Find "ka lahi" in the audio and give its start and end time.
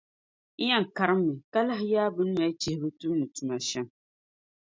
1.51-1.85